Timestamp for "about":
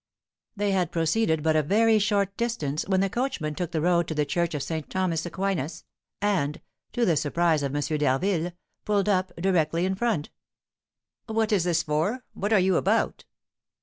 12.77-13.25